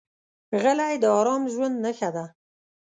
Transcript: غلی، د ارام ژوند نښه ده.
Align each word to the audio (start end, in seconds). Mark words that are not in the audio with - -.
غلی، 0.61 0.93
د 1.03 1.05
ارام 1.19 1.43
ژوند 1.53 1.75
نښه 1.83 2.09
ده. 2.15 2.25